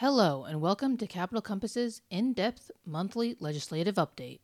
Hello, 0.00 0.44
and 0.44 0.60
welcome 0.60 0.98
to 0.98 1.06
Capital 1.06 1.40
Compass's 1.40 2.02
in 2.10 2.34
depth 2.34 2.70
monthly 2.84 3.34
legislative 3.40 3.94
update. 3.94 4.40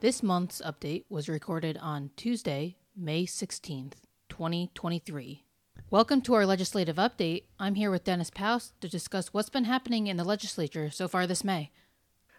This 0.00 0.24
month's 0.24 0.60
update 0.60 1.04
was 1.08 1.28
recorded 1.28 1.78
on 1.80 2.10
Tuesday, 2.16 2.76
May 2.96 3.24
16th, 3.24 3.92
2023. 4.28 5.44
Welcome 5.88 6.20
to 6.22 6.34
our 6.34 6.46
legislative 6.46 6.96
update. 6.96 7.44
I'm 7.60 7.76
here 7.76 7.92
with 7.92 8.02
Dennis 8.02 8.30
Poust 8.30 8.72
to 8.80 8.88
discuss 8.88 9.28
what's 9.28 9.50
been 9.50 9.66
happening 9.66 10.08
in 10.08 10.16
the 10.16 10.24
legislature 10.24 10.90
so 10.90 11.06
far 11.06 11.28
this 11.28 11.44
May. 11.44 11.70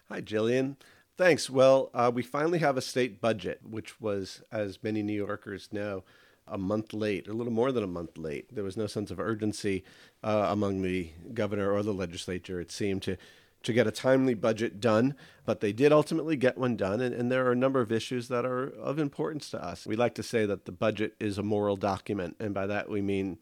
Hi, 0.10 0.20
Jillian. 0.20 0.76
Thanks. 1.18 1.50
Well, 1.50 1.92
uh, 1.94 2.12
we 2.14 2.24
finally 2.24 2.60
have 2.60 2.78
a 2.78 2.82
state 2.82 3.22
budget, 3.22 3.60
which 3.70 4.00
was, 4.02 4.42
as 4.52 4.82
many 4.82 5.04
New 5.04 5.14
Yorkers 5.14 5.70
know, 5.72 6.04
a 6.48 6.58
month 6.58 6.94
late, 6.94 7.28
a 7.28 7.34
little 7.34 7.54
more 7.54 7.72
than 7.72 7.84
a 7.84 7.88
month 7.88 8.18
late. 8.18 8.54
There 8.54 8.64
was 8.64 8.78
no 8.78 8.88
sense 8.88 9.12
of 9.12 9.20
urgency 9.20 9.84
uh, 10.24 10.48
among 10.50 10.82
the 10.82 11.12
governor 11.34 11.72
or 11.72 11.84
the 11.84 11.94
legislature, 11.94 12.60
it 12.60 12.72
seemed, 12.72 13.04
to, 13.04 13.18
to 13.64 13.74
get 13.74 13.88
a 13.88 13.92
timely 13.92 14.34
budget 14.34 14.80
done. 14.80 15.16
But 15.46 15.60
they 15.60 15.72
did 15.74 15.92
ultimately 15.92 16.36
get 16.38 16.58
one 16.58 16.76
done, 16.76 17.02
and, 17.02 17.14
and 17.14 17.32
there 17.32 17.46
are 17.46 17.52
a 17.52 17.58
number 17.58 17.82
of 17.82 17.92
issues 17.92 18.28
that 18.30 18.46
are 18.46 18.70
of 18.70 18.98
importance 18.98 19.50
to 19.52 19.64
us. 19.64 19.86
We 19.86 19.96
like 19.96 20.16
to 20.16 20.24
say 20.24 20.46
that 20.46 20.66
the 20.66 20.72
budget 20.72 21.16
is 21.20 21.38
a 21.38 21.44
moral 21.44 21.76
document, 21.76 22.38
and 22.40 22.54
by 22.54 22.66
that 22.68 22.90
we 22.90 23.02
mean, 23.02 23.38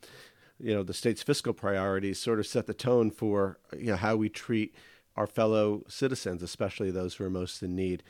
you 0.60 0.74
know, 0.74 0.84
the 0.84 0.94
state's 0.94 1.24
fiscal 1.24 1.54
priorities 1.54 2.20
sort 2.20 2.40
of 2.40 2.48
set 2.48 2.68
the 2.68 2.74
tone 2.74 3.12
for 3.12 3.60
you 3.78 3.88
know 3.92 3.96
how 3.96 4.18
we 4.18 4.28
treat 4.28 4.76
our 5.20 5.28
fellow 5.28 5.84
citizens, 5.90 6.42
especially 6.42 6.92
those 6.92 7.16
who 7.16 7.26
are 7.26 7.30
most 7.30 7.62
in 7.62 7.76
need. 7.76 8.02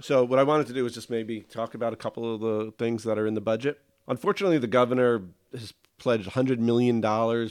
So, 0.00 0.24
what 0.24 0.38
I 0.38 0.42
wanted 0.42 0.66
to 0.68 0.72
do 0.72 0.86
is 0.86 0.94
just 0.94 1.10
maybe 1.10 1.42
talk 1.42 1.74
about 1.74 1.92
a 1.92 1.96
couple 1.96 2.34
of 2.34 2.40
the 2.40 2.72
things 2.78 3.04
that 3.04 3.18
are 3.18 3.26
in 3.26 3.34
the 3.34 3.42
budget. 3.42 3.78
Unfortunately, 4.08 4.56
the 4.56 4.66
governor 4.66 5.22
has 5.52 5.74
pledged 5.98 6.28
$100 6.30 6.58
million 6.58 7.00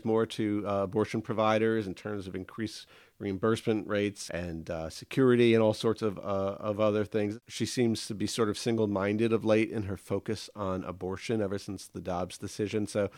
more 0.04 0.26
to 0.26 0.64
uh, 0.68 0.84
abortion 0.84 1.22
providers 1.22 1.86
in 1.86 1.94
terms 1.94 2.28
of 2.28 2.36
increased 2.36 2.88
reimbursement 3.20 3.88
rates 3.88 4.30
and 4.32 4.70
uh, 4.70 4.90
security 4.90 5.54
and 5.54 5.64
all 5.64 5.74
sorts 5.74 6.02
of, 6.02 6.18
uh, 6.20 6.22
of 6.60 6.80
other 6.80 7.06
things. 7.06 7.40
She 7.48 7.66
seems 7.66 8.08
to 8.08 8.16
be 8.16 8.28
sort 8.28 8.50
of 8.50 8.58
single 8.58 8.88
minded 8.88 9.32
of 9.32 9.46
late 9.46 9.72
in 9.72 9.84
her 9.84 9.98
focus 9.98 10.50
on 10.56 10.84
abortion 10.84 11.42
ever 11.42 11.58
since 11.60 11.88
the 11.88 12.02
Dobbs 12.02 12.38
decision. 12.38 12.88
So, 12.88 13.10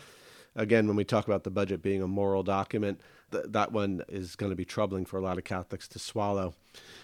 again, 0.57 0.87
when 0.87 0.97
we 0.97 1.05
talk 1.05 1.27
about 1.27 1.43
the 1.43 1.51
budget 1.51 1.81
being 1.81 2.01
a 2.01 2.07
moral 2.07 2.43
document, 2.43 2.99
th- 3.31 3.45
that 3.47 3.71
one 3.71 4.01
is 4.09 4.35
going 4.35 4.49
to 4.49 4.55
be 4.55 4.65
troubling 4.65 5.05
for 5.05 5.17
a 5.17 5.21
lot 5.21 5.37
of 5.37 5.43
Catholics 5.43 5.87
to 5.89 5.99
swallow. 5.99 6.55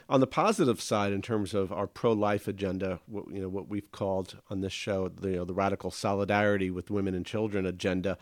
On 0.09 0.19
the 0.19 0.27
positive 0.27 0.81
side, 0.81 1.13
in 1.13 1.21
terms 1.21 1.53
of 1.53 1.71
our 1.71 1.87
pro-life 1.87 2.47
agenda, 2.47 2.99
what, 3.05 3.29
you 3.31 3.41
know 3.41 3.47
what 3.47 3.69
we've 3.69 3.91
called 3.91 4.37
on 4.49 4.61
this 4.61 4.73
show, 4.73 5.07
the, 5.07 5.29
you 5.29 5.35
know, 5.37 5.45
the 5.45 5.53
radical 5.53 5.91
solidarity 5.91 6.69
with 6.69 6.91
women 6.91 7.13
and 7.13 7.25
children 7.25 7.65
agenda. 7.65 8.17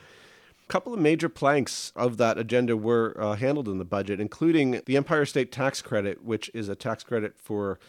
A 0.64 0.72
couple 0.72 0.94
of 0.94 1.00
major 1.00 1.30
planks 1.30 1.92
of 1.96 2.18
that 2.18 2.38
agenda 2.38 2.78
were 2.78 3.16
uh, 3.20 3.36
handled 3.36 3.68
in 3.68 3.78
the 3.78 3.86
budget, 3.86 4.20
including 4.20 4.82
the 4.86 4.98
Empire 4.98 5.26
State 5.26 5.52
Tax 5.52 5.82
Credit, 5.82 6.24
which 6.24 6.52
is 6.54 6.70
a 6.70 6.76
tax 6.76 7.04
credit 7.04 7.38
for 7.38 7.80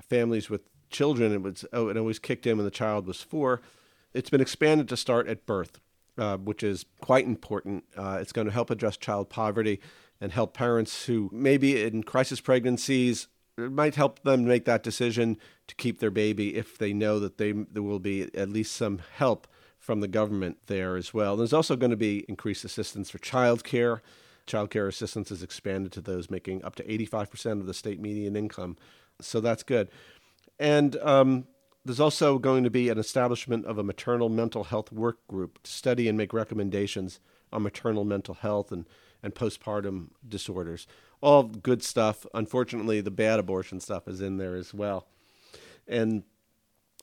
families 0.00 0.48
with 0.48 0.62
children. 0.90 1.32
It 1.32 1.42
was 1.42 1.64
oh, 1.72 1.88
it 1.88 1.96
always 1.96 2.18
kicked 2.18 2.46
in 2.46 2.58
when 2.58 2.64
the 2.64 2.70
child 2.70 3.06
was 3.06 3.22
four. 3.22 3.60
It's 4.12 4.30
been 4.30 4.40
expanded 4.40 4.88
to 4.88 4.96
start 4.96 5.28
at 5.28 5.46
birth 5.46 5.80
uh, 6.20 6.36
which 6.36 6.62
is 6.62 6.84
quite 7.00 7.26
important. 7.26 7.84
Uh, 7.96 8.18
it's 8.20 8.32
going 8.32 8.46
to 8.46 8.52
help 8.52 8.70
address 8.70 8.96
child 8.96 9.30
poverty 9.30 9.80
and 10.20 10.30
help 10.30 10.54
parents 10.54 11.06
who 11.06 11.30
maybe 11.32 11.82
in 11.82 12.02
crisis 12.02 12.40
pregnancies 12.40 13.26
it 13.56 13.72
might 13.72 13.94
help 13.94 14.22
them 14.22 14.44
make 14.44 14.64
that 14.64 14.82
decision 14.82 15.36
to 15.66 15.74
keep 15.74 15.98
their 15.98 16.10
baby 16.10 16.56
if 16.56 16.78
they 16.78 16.92
know 16.92 17.18
that 17.18 17.38
they 17.38 17.52
there 17.52 17.82
will 17.82 17.98
be 17.98 18.34
at 18.34 18.48
least 18.48 18.74
some 18.74 19.00
help 19.16 19.46
from 19.78 20.00
the 20.00 20.08
government 20.08 20.58
there 20.66 20.96
as 20.96 21.14
well. 21.14 21.36
There's 21.36 21.52
also 21.52 21.74
going 21.74 21.90
to 21.90 21.96
be 21.96 22.24
increased 22.28 22.64
assistance 22.64 23.10
for 23.10 23.18
child 23.18 23.64
care. 23.64 24.02
Child 24.46 24.70
care 24.70 24.88
assistance 24.88 25.30
is 25.30 25.42
expanded 25.42 25.90
to 25.92 26.00
those 26.00 26.30
making 26.30 26.62
up 26.64 26.74
to 26.76 26.84
85% 26.84 27.60
of 27.60 27.66
the 27.66 27.74
state 27.74 28.00
median 28.00 28.36
income. 28.36 28.76
So 29.20 29.40
that's 29.40 29.62
good. 29.62 29.90
And 30.58 30.96
um, 30.96 31.46
there's 31.84 32.00
also 32.00 32.38
going 32.38 32.64
to 32.64 32.70
be 32.70 32.88
an 32.88 32.98
establishment 32.98 33.64
of 33.64 33.78
a 33.78 33.82
maternal 33.82 34.28
mental 34.28 34.64
health 34.64 34.92
work 34.92 35.26
group 35.26 35.62
to 35.62 35.70
study 35.70 36.08
and 36.08 36.18
make 36.18 36.32
recommendations 36.32 37.20
on 37.52 37.62
maternal 37.62 38.04
mental 38.04 38.34
health 38.34 38.70
and, 38.70 38.86
and 39.22 39.34
postpartum 39.34 40.08
disorders. 40.26 40.86
All 41.20 41.44
good 41.44 41.82
stuff. 41.82 42.26
Unfortunately, 42.34 43.00
the 43.00 43.10
bad 43.10 43.38
abortion 43.38 43.80
stuff 43.80 44.08
is 44.08 44.20
in 44.20 44.36
there 44.36 44.56
as 44.56 44.72
well. 44.74 45.06
And 45.88 46.22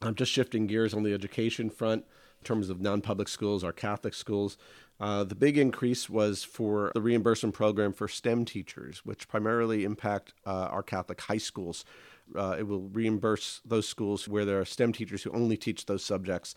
I'm 0.01 0.15
just 0.15 0.31
shifting 0.31 0.67
gears 0.67 0.93
on 0.93 1.03
the 1.03 1.13
education 1.13 1.69
front 1.69 2.05
in 2.39 2.45
terms 2.45 2.69
of 2.69 2.81
non 2.81 3.01
public 3.01 3.27
schools, 3.27 3.63
our 3.63 3.73
Catholic 3.73 4.13
schools. 4.13 4.57
Uh, 4.99 5.23
the 5.23 5.35
big 5.35 5.57
increase 5.57 6.09
was 6.09 6.43
for 6.43 6.91
the 6.95 7.01
reimbursement 7.01 7.53
program 7.53 7.93
for 7.93 8.07
STEM 8.07 8.45
teachers, 8.45 9.05
which 9.05 9.27
primarily 9.27 9.83
impact 9.83 10.33
uh, 10.45 10.67
our 10.71 10.81
Catholic 10.83 11.21
high 11.21 11.37
schools. 11.37 11.85
Uh, 12.35 12.55
it 12.59 12.67
will 12.67 12.89
reimburse 12.89 13.61
those 13.63 13.87
schools 13.87 14.27
where 14.27 14.43
there 14.43 14.59
are 14.59 14.65
STEM 14.65 14.93
teachers 14.93 15.23
who 15.23 15.31
only 15.31 15.55
teach 15.55 15.85
those 15.85 16.03
subjects 16.03 16.55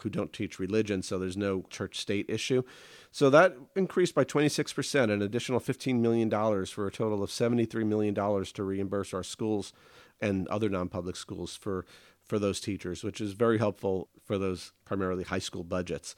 who 0.00 0.10
don't 0.10 0.32
teach 0.32 0.58
religion, 0.58 1.02
so 1.02 1.18
there's 1.18 1.36
no 1.36 1.64
church 1.70 1.98
state 1.98 2.26
issue. 2.28 2.62
So 3.10 3.30
that 3.30 3.56
increased 3.74 4.14
by 4.14 4.24
26%, 4.24 5.10
an 5.10 5.22
additional 5.22 5.60
$15 5.60 6.00
million 6.00 6.30
for 6.66 6.86
a 6.86 6.92
total 6.92 7.22
of 7.22 7.30
$73 7.30 7.86
million 7.86 8.14
to 8.14 8.62
reimburse 8.62 9.14
our 9.14 9.22
schools 9.22 9.72
and 10.20 10.46
other 10.48 10.68
non 10.68 10.88
public 10.88 11.16
schools 11.16 11.56
for, 11.56 11.86
for 12.28 12.38
those 12.38 12.60
teachers, 12.60 13.02
which 13.02 13.20
is 13.20 13.32
very 13.32 13.58
helpful 13.58 14.08
for 14.24 14.38
those 14.38 14.72
primarily 14.84 15.24
high 15.24 15.38
school 15.38 15.64
budgets. 15.64 16.14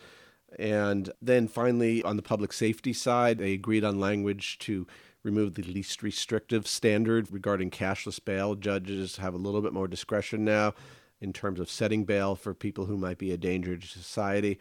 And 0.59 1.10
then 1.22 1.47
finally, 1.48 2.03
on 2.03 2.16
the 2.16 2.22
public 2.22 2.53
safety 2.53 2.93
side, 2.93 3.38
they 3.38 3.53
agreed 3.53 3.84
on 3.84 4.00
language 4.00 4.59
to 4.60 4.87
remove 5.22 5.54
the 5.54 5.62
least 5.62 6.03
restrictive 6.03 6.66
standard 6.66 7.31
regarding 7.31 7.71
cashless 7.71 8.22
bail. 8.22 8.54
Judges 8.56 9.16
have 9.16 9.34
a 9.34 9.38
little 9.38 9.60
bit 9.60 9.72
more 9.72 9.87
discretion 9.87 10.44
now 10.44 10.75
in 11.21 11.32
terms 11.32 11.60
of 11.60 11.71
setting 11.71 12.04
bail 12.04 12.34
for 12.34 12.54
people 12.54 12.87
who 12.87 12.97
might 12.97 13.19
be 13.19 13.31
a 13.31 13.37
danger 13.37 13.77
to 13.77 13.87
society. 13.87 14.59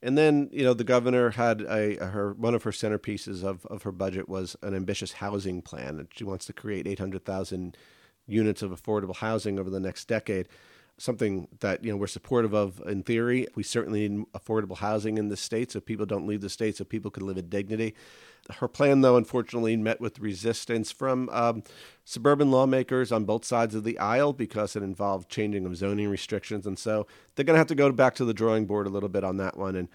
And 0.00 0.16
then, 0.16 0.48
you 0.52 0.62
know, 0.62 0.74
the 0.74 0.84
governor 0.84 1.30
had 1.30 1.62
a 1.62 1.96
her 1.96 2.32
one 2.34 2.54
of 2.54 2.62
her 2.62 2.70
centerpieces 2.70 3.42
of, 3.42 3.66
of 3.66 3.82
her 3.82 3.90
budget 3.90 4.28
was 4.28 4.56
an 4.62 4.74
ambitious 4.74 5.12
housing 5.12 5.60
plan. 5.60 6.06
She 6.14 6.22
wants 6.22 6.46
to 6.46 6.52
create 6.52 6.86
800,000 6.86 7.76
units 8.28 8.62
of 8.62 8.70
affordable 8.70 9.16
housing 9.16 9.58
over 9.58 9.70
the 9.70 9.80
next 9.80 10.06
decade 10.06 10.48
something 10.98 11.48
that 11.60 11.84
you 11.84 11.90
know 11.90 11.96
we're 11.96 12.06
supportive 12.06 12.52
of 12.52 12.82
in 12.86 13.02
theory. 13.02 13.46
We 13.54 13.62
certainly 13.62 14.08
need 14.08 14.26
affordable 14.32 14.76
housing 14.76 15.16
in 15.16 15.28
the 15.28 15.36
state 15.36 15.72
so 15.72 15.80
people 15.80 16.06
don't 16.06 16.26
leave 16.26 16.40
the 16.40 16.50
state 16.50 16.76
so 16.76 16.84
people 16.84 17.10
can 17.10 17.26
live 17.26 17.38
in 17.38 17.48
dignity. 17.48 17.94
Her 18.50 18.68
plan, 18.68 19.02
though, 19.02 19.16
unfortunately 19.16 19.76
met 19.76 20.00
with 20.00 20.18
resistance 20.18 20.90
from 20.90 21.28
um, 21.30 21.62
suburban 22.04 22.50
lawmakers 22.50 23.12
on 23.12 23.24
both 23.24 23.44
sides 23.44 23.74
of 23.74 23.84
the 23.84 23.98
aisle 23.98 24.32
because 24.32 24.74
it 24.74 24.82
involved 24.82 25.28
changing 25.28 25.66
of 25.66 25.76
zoning 25.76 26.08
restrictions, 26.08 26.66
and 26.66 26.78
so 26.78 27.06
they're 27.34 27.44
going 27.44 27.54
to 27.54 27.58
have 27.58 27.66
to 27.68 27.74
go 27.74 27.90
back 27.92 28.14
to 28.16 28.24
the 28.24 28.34
drawing 28.34 28.66
board 28.66 28.86
a 28.86 28.90
little 28.90 29.08
bit 29.08 29.24
on 29.24 29.36
that 29.38 29.56
one 29.56 29.76
and 29.76 29.88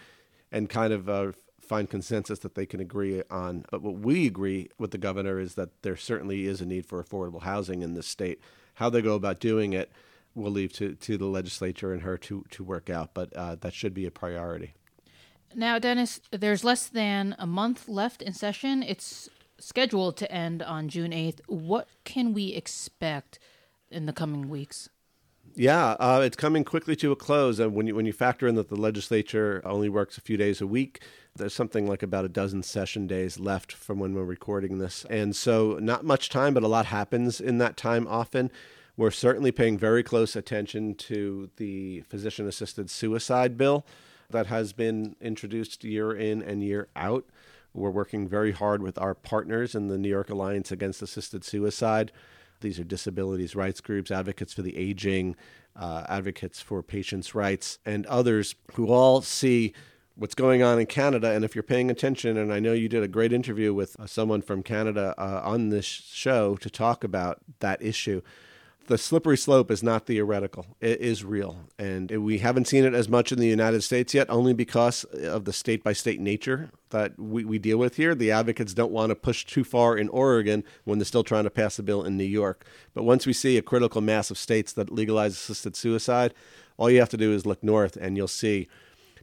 and 0.51 0.69
kind 0.69 0.93
of 0.93 1.09
uh, 1.09 1.31
find 1.59 1.89
consensus 1.89 2.39
that 2.39 2.53
they 2.53 2.65
can 2.65 2.79
agree 2.79 3.23
on. 3.31 3.65
But 3.71 3.81
what 3.81 3.95
we 3.95 4.27
agree 4.27 4.69
with 4.77 4.91
the 4.91 4.97
governor 4.99 5.39
is 5.39 5.55
that 5.55 5.81
there 5.81 5.97
certainly 5.97 6.45
is 6.45 6.61
a 6.61 6.65
need 6.65 6.85
for 6.85 7.03
affordable 7.03 7.41
housing 7.41 7.81
in 7.81 7.95
this 7.95 8.07
state. 8.07 8.39
How 8.75 8.89
they 8.89 9.01
go 9.01 9.15
about 9.15 9.39
doing 9.39 9.73
it 9.73 9.91
we'll 10.35 10.51
leave 10.51 10.73
to, 10.73 10.95
to 10.95 11.17
the 11.17 11.25
legislature 11.25 11.93
and 11.93 12.01
her 12.01 12.17
to, 12.17 12.45
to 12.51 12.63
work 12.63 12.89
out, 12.89 13.13
but 13.13 13.33
uh, 13.33 13.55
that 13.61 13.73
should 13.73 13.93
be 13.93 14.05
a 14.05 14.11
priority. 14.11 14.73
Now, 15.55 15.77
Dennis, 15.77 16.19
there's 16.31 16.63
less 16.63 16.87
than 16.87 17.35
a 17.37 17.45
month 17.45 17.87
left 17.87 18.21
in 18.21 18.33
session. 18.33 18.81
It's 18.81 19.29
scheduled 19.59 20.17
to 20.17 20.31
end 20.31 20.63
on 20.63 20.89
June 20.89 21.11
8th. 21.11 21.39
What 21.47 21.87
can 22.03 22.33
we 22.33 22.53
expect 22.53 23.39
in 23.91 24.05
the 24.07 24.13
coming 24.13 24.49
weeks? 24.49 24.89
Yeah, 25.55 25.91
uh, 25.99 26.21
it's 26.23 26.35
coming 26.35 26.63
quickly 26.63 26.95
to 26.97 27.11
a 27.11 27.15
close. 27.15 27.59
And 27.59 27.75
when 27.75 27.85
you, 27.85 27.95
when 27.95 28.07
you 28.07 28.13
factor 28.13 28.47
in 28.47 28.55
that 28.55 28.69
the 28.69 28.75
legislature 28.75 29.61
only 29.63 29.89
works 29.89 30.17
a 30.17 30.21
few 30.21 30.35
days 30.35 30.61
a 30.61 30.67
week, 30.67 31.03
there's 31.35 31.53
something 31.53 31.85
like 31.87 32.01
about 32.01 32.25
a 32.25 32.29
dozen 32.29 32.63
session 32.63 33.05
days 33.05 33.39
left 33.39 33.71
from 33.71 33.99
when 33.99 34.15
we're 34.15 34.23
recording 34.23 34.79
this. 34.79 35.05
And 35.09 35.35
so, 35.35 35.77
not 35.79 36.03
much 36.03 36.29
time, 36.29 36.55
but 36.55 36.63
a 36.63 36.67
lot 36.67 36.87
happens 36.87 37.39
in 37.39 37.59
that 37.59 37.77
time 37.77 38.07
often. 38.07 38.51
We're 38.95 39.11
certainly 39.11 39.51
paying 39.51 39.77
very 39.77 40.03
close 40.03 40.35
attention 40.35 40.93
to 40.95 41.49
the 41.57 42.01
physician 42.01 42.47
assisted 42.47 42.91
suicide 42.91 43.57
bill 43.57 43.85
that 44.29 44.47
has 44.47 44.71
been 44.71 45.15
introduced 45.19 45.83
year 45.83 46.13
in 46.13 46.43
and 46.43 46.63
year 46.63 46.89
out. 46.95 47.25
We're 47.73 47.89
working 47.89 48.27
very 48.27 48.51
hard 48.51 48.83
with 48.83 48.99
our 48.99 49.15
partners 49.15 49.73
in 49.73 49.87
the 49.87 49.97
New 49.97 50.09
York 50.09 50.29
Alliance 50.29 50.71
Against 50.71 51.01
Assisted 51.01 51.43
Suicide. 51.43 52.11
These 52.61 52.79
are 52.79 52.83
disabilities 52.83 53.55
rights 53.55 53.81
groups, 53.81 54.11
advocates 54.11 54.53
for 54.53 54.61
the 54.61 54.77
aging, 54.77 55.35
uh, 55.75 56.03
advocates 56.07 56.61
for 56.61 56.83
patients' 56.83 57.33
rights, 57.33 57.79
and 57.85 58.05
others 58.05 58.53
who 58.75 58.89
all 58.89 59.21
see 59.21 59.73
what's 60.15 60.35
going 60.35 60.61
on 60.61 60.79
in 60.79 60.85
Canada. 60.85 61.31
And 61.31 61.43
if 61.43 61.55
you're 61.55 61.63
paying 61.63 61.89
attention, 61.89 62.37
and 62.37 62.53
I 62.53 62.59
know 62.59 62.73
you 62.73 62.87
did 62.87 63.01
a 63.01 63.07
great 63.07 63.33
interview 63.33 63.73
with 63.73 63.99
uh, 63.99 64.05
someone 64.05 64.43
from 64.43 64.61
Canada 64.61 65.15
uh, 65.17 65.41
on 65.43 65.69
this 65.69 65.85
show 65.85 66.55
to 66.57 66.69
talk 66.69 67.03
about 67.03 67.39
that 67.59 67.81
issue, 67.81 68.21
the 68.87 68.97
slippery 68.97 69.37
slope 69.37 69.71
is 69.71 69.81
not 69.81 70.05
theoretical. 70.05 70.65
It 70.81 70.99
is 70.99 71.23
real. 71.23 71.57
And 71.79 72.09
we 72.23 72.39
haven't 72.39 72.67
seen 72.67 72.83
it 72.83 72.93
as 72.93 73.07
much 73.07 73.31
in 73.31 73.39
the 73.39 73.47
United 73.47 73.81
States 73.81 74.13
yet, 74.13 74.29
only 74.29 74.53
because 74.53 75.03
of 75.05 75.45
the 75.45 75.53
state 75.53 75.83
by 75.83 75.93
state 75.93 76.19
nature 76.19 76.71
that 76.89 77.17
we, 77.17 77.45
we 77.45 77.59
deal 77.59 77.77
with 77.77 77.95
here. 77.95 78.13
The 78.13 78.31
advocates 78.31 78.73
don't 78.73 78.91
want 78.91 79.09
to 79.09 79.15
push 79.15 79.45
too 79.45 79.63
far 79.63 79.97
in 79.97 80.09
Oregon 80.09 80.63
when 80.83 80.99
they're 80.99 81.05
still 81.05 81.23
trying 81.23 81.45
to 81.45 81.49
pass 81.49 81.79
a 81.79 81.83
bill 81.83 82.03
in 82.03 82.17
New 82.17 82.23
York. 82.23 82.65
But 82.93 83.03
once 83.03 83.25
we 83.25 83.33
see 83.33 83.57
a 83.57 83.61
critical 83.61 84.01
mass 84.01 84.29
of 84.29 84.37
states 84.37 84.73
that 84.73 84.91
legalize 84.91 85.33
assisted 85.33 85.75
suicide, 85.75 86.33
all 86.77 86.89
you 86.89 86.99
have 86.99 87.09
to 87.09 87.17
do 87.17 87.33
is 87.33 87.45
look 87.45 87.63
north 87.63 87.95
and 87.95 88.17
you'll 88.17 88.27
see 88.27 88.67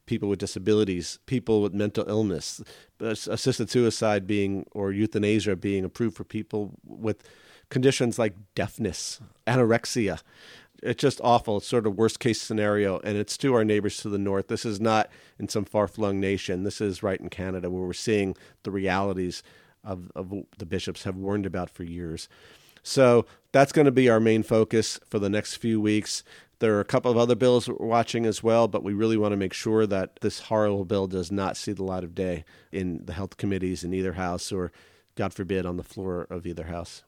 people 0.07 0.29
with 0.29 0.39
disabilities, 0.39 1.19
people 1.27 1.63
with 1.63 1.75
mental 1.75 2.09
illness, 2.09 2.63
assisted 3.01 3.71
suicide 3.71 4.27
being 4.27 4.67
or 4.73 4.93
euthanasia 4.93 5.55
being 5.55 5.85
approved 5.85 6.17
for 6.17 6.25
people 6.25 6.73
with 6.85 7.23
conditions 7.71 8.19
like 8.19 8.35
deafness, 8.55 9.21
anorexia. 9.47 10.21
It's 10.83 11.01
just 11.01 11.21
awful. 11.23 11.59
It's 11.59 11.67
sort 11.67 11.87
of 11.87 11.97
worst 11.97 12.21
case 12.21 12.41
scenario, 12.41 13.01
and 13.01 13.17
it's 13.17 13.37
to 13.39 13.55
our 13.55 13.65
neighbors 13.65 13.99
to 13.99 14.09
the 14.09 14.19
north. 14.19 14.49
This 14.49 14.65
is 14.65 14.81
not 14.81 15.11
in 15.39 15.49
some 15.49 15.65
far 15.65 15.87
flung 15.87 16.21
nation. 16.21 16.65
This 16.65 16.81
is 16.81 17.03
right 17.03 17.21
in 17.21 17.29
Canada, 17.29 17.71
where 17.71 17.83
we're 17.83 17.93
seeing 17.93 18.37
the 18.63 18.71
realities 18.71 19.43
of, 19.85 20.11
of 20.15 20.33
the 20.59 20.67
bishops 20.67 21.05
have 21.05 21.17
warned 21.17 21.47
about 21.47 21.71
for 21.71 21.85
years. 21.85 22.29
So 22.83 23.27
that's 23.53 23.73
going 23.73 23.85
to 23.85 23.93
be 23.93 24.09
our 24.09 24.21
main 24.21 24.43
focus 24.43 24.99
for 25.07 25.19
the 25.19 25.29
next 25.29 25.57
few 25.57 25.81
weeks. 25.81 26.23
There 26.61 26.75
are 26.77 26.81
a 26.81 26.85
couple 26.85 27.11
of 27.11 27.17
other 27.17 27.35
bills 27.35 27.69
we're 27.69 27.87
watching 27.87 28.27
as 28.27 28.43
well, 28.43 28.69
but 28.69 28.83
we 28.83 28.93
really 28.93 29.17
want 29.17 29.33
to 29.33 29.37
make 29.37 29.53
sure 29.53 29.87
that 29.87 30.21
this 30.21 30.41
horrible 30.41 30.85
bill 30.85 31.07
does 31.07 31.33
not 31.33 31.57
see 31.57 31.73
the 31.73 31.85
light 31.85 32.05
of 32.05 32.15
day 32.15 32.45
in 32.73 33.05
the 33.05 33.15
health 33.15 33.37
committees 33.37 33.85
in 33.85 33.95
either 33.95 34.15
house 34.15 34.53
or, 34.53 34.73
God 35.15 35.33
forbid, 35.33 35.65
on 35.67 35.77
the 35.77 35.83
floor 35.83 36.27
of 36.31 36.47
either 36.47 36.65
house. 36.65 37.03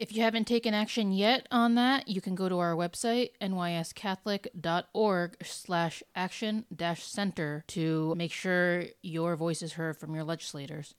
If 0.00 0.12
you 0.12 0.22
haven't 0.22 0.46
taken 0.46 0.74
action 0.74 1.12
yet 1.12 1.46
on 1.52 1.76
that, 1.76 2.08
you 2.08 2.20
can 2.20 2.34
go 2.34 2.48
to 2.48 2.58
our 2.58 2.74
website, 2.74 3.30
nyscatholic.org 3.40 5.36
slash 5.44 6.02
action 6.16 6.64
dash 6.74 7.04
center 7.04 7.64
to 7.68 8.12
make 8.16 8.32
sure 8.32 8.84
your 9.02 9.36
voice 9.36 9.62
is 9.62 9.74
heard 9.74 9.96
from 9.96 10.14
your 10.14 10.24
legislators. 10.24 10.96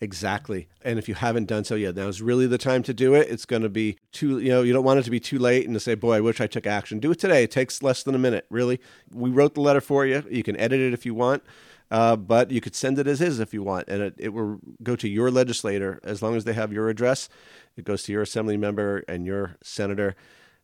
Exactly. 0.00 0.68
And 0.82 0.98
if 0.98 1.08
you 1.08 1.14
haven't 1.14 1.46
done 1.46 1.64
so 1.64 1.74
yet, 1.74 1.96
now 1.96 2.06
is 2.06 2.22
really 2.22 2.46
the 2.46 2.58
time 2.58 2.82
to 2.84 2.94
do 2.94 3.14
it. 3.14 3.28
It's 3.30 3.46
going 3.46 3.62
to 3.62 3.68
be 3.68 3.98
too, 4.12 4.38
you 4.38 4.50
know, 4.50 4.62
you 4.62 4.72
don't 4.72 4.84
want 4.84 5.00
it 5.00 5.04
to 5.04 5.10
be 5.10 5.20
too 5.20 5.38
late 5.38 5.66
and 5.66 5.74
to 5.74 5.80
say, 5.80 5.94
boy, 5.94 6.14
I 6.14 6.20
wish 6.20 6.40
I 6.40 6.46
took 6.46 6.66
action. 6.66 7.00
Do 7.00 7.10
it 7.10 7.18
today. 7.18 7.42
It 7.42 7.50
takes 7.50 7.82
less 7.82 8.02
than 8.02 8.14
a 8.14 8.18
minute, 8.18 8.46
really. 8.48 8.80
We 9.12 9.30
wrote 9.30 9.54
the 9.54 9.60
letter 9.60 9.80
for 9.80 10.06
you. 10.06 10.22
You 10.30 10.42
can 10.42 10.56
edit 10.56 10.80
it 10.80 10.92
if 10.92 11.04
you 11.06 11.14
want. 11.14 11.42
Uh, 11.90 12.16
but 12.16 12.50
you 12.50 12.60
could 12.60 12.74
send 12.74 12.98
it 12.98 13.06
as 13.06 13.20
is 13.20 13.38
if 13.38 13.54
you 13.54 13.62
want, 13.62 13.88
and 13.88 14.02
it, 14.02 14.14
it 14.18 14.28
will 14.30 14.58
go 14.82 14.96
to 14.96 15.08
your 15.08 15.30
legislator 15.30 16.00
as 16.02 16.22
long 16.22 16.34
as 16.34 16.44
they 16.44 16.54
have 16.54 16.72
your 16.72 16.88
address. 16.88 17.28
It 17.76 17.84
goes 17.84 18.02
to 18.04 18.12
your 18.12 18.22
assembly 18.22 18.56
member 18.56 19.04
and 19.06 19.26
your 19.26 19.56
senator 19.62 20.16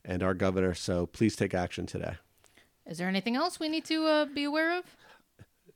and 0.05 0.23
our 0.23 0.35
governor. 0.35 0.75
So 0.75 1.07
please 1.07 1.37
take 1.37 1.55
action 1.55 1.87
today. 1.87 2.15
Is 2.87 2.99
there 2.99 3.09
anything 3.09 3.37
else 3.37 3.61
we 3.61 3.69
need 3.69 3.85
to 3.85 4.07
uh, 4.07 4.25
be 4.25 4.45
aware 4.45 4.77
of? 4.79 4.85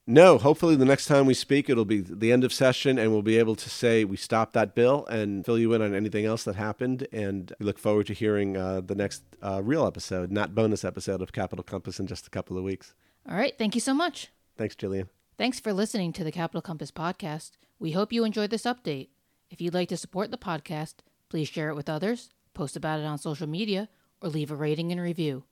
No, 0.06 0.36
hopefully 0.36 0.76
the 0.76 0.84
next 0.84 1.06
time 1.06 1.24
we 1.24 1.32
speak, 1.32 1.70
it'll 1.70 1.86
be 1.86 2.00
the 2.00 2.30
end 2.30 2.44
of 2.44 2.52
session, 2.52 2.98
and 2.98 3.10
we'll 3.10 3.22
be 3.22 3.38
able 3.38 3.56
to 3.56 3.70
say 3.70 4.04
we 4.04 4.18
stopped 4.18 4.52
that 4.52 4.74
bill 4.74 5.06
and 5.06 5.46
fill 5.46 5.58
you 5.58 5.72
in 5.72 5.80
on 5.80 5.94
anything 5.94 6.26
else 6.26 6.44
that 6.44 6.56
happened. 6.56 7.06
And 7.10 7.54
we 7.58 7.64
look 7.64 7.78
forward 7.78 8.06
to 8.08 8.12
hearing 8.12 8.56
uh, 8.56 8.82
the 8.82 8.94
next 8.94 9.22
uh, 9.42 9.62
real 9.62 9.86
episode, 9.86 10.30
not 10.30 10.54
bonus 10.54 10.84
episode 10.84 11.22
of 11.22 11.32
Capital 11.32 11.62
Compass 11.62 11.98
in 11.98 12.06
just 12.06 12.26
a 12.26 12.30
couple 12.30 12.58
of 12.58 12.64
weeks. 12.64 12.92
All 13.26 13.36
right. 13.36 13.56
Thank 13.56 13.74
you 13.74 13.80
so 13.80 13.94
much. 13.94 14.28
Thanks, 14.58 14.74
Jillian. 14.74 15.08
Thanks 15.36 15.58
for 15.58 15.72
listening 15.72 16.12
to 16.12 16.22
the 16.22 16.30
Capital 16.30 16.62
Compass 16.62 16.92
podcast. 16.92 17.52
We 17.80 17.90
hope 17.90 18.12
you 18.12 18.22
enjoyed 18.22 18.50
this 18.50 18.62
update. 18.62 19.08
If 19.50 19.60
you'd 19.60 19.74
like 19.74 19.88
to 19.88 19.96
support 19.96 20.30
the 20.30 20.38
podcast, 20.38 20.98
please 21.28 21.48
share 21.48 21.70
it 21.70 21.74
with 21.74 21.88
others, 21.88 22.30
post 22.54 22.76
about 22.76 23.00
it 23.00 23.04
on 23.04 23.18
social 23.18 23.48
media, 23.48 23.88
or 24.22 24.28
leave 24.28 24.52
a 24.52 24.54
rating 24.54 24.92
and 24.92 25.00
review. 25.00 25.42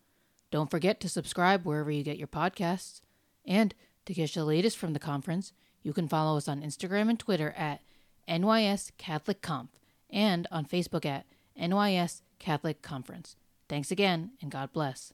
Don't 0.53 0.71
forget 0.71 1.01
to 1.01 1.09
subscribe 1.09 1.65
wherever 1.65 1.91
you 1.91 2.05
get 2.05 2.17
your 2.17 2.29
podcasts. 2.29 3.01
And 3.45 3.75
to 4.07 4.15
catch 4.15 4.35
the 4.35 4.45
latest 4.45 4.79
from 4.79 4.93
the 4.93 5.01
conference, 5.01 5.53
you 5.83 5.93
can 5.93 6.07
follow 6.07 6.37
us 6.37 6.47
on 6.47 6.63
Instagram 6.63 7.11
and 7.11 7.19
Twitter 7.19 7.53
at 7.57 7.81
NYS 8.29 8.93
Catholic 8.99 9.43
Conf 9.43 9.71
and 10.09 10.47
on 10.53 10.65
Facebook 10.65 11.05
at 11.05 11.27
NYS 11.61 12.23
Catholic 12.39 12.83
Conference. 12.83 13.35
Thanks 13.69 13.91
again, 13.91 14.31
and 14.41 14.49
God 14.49 14.73
bless. 14.73 15.13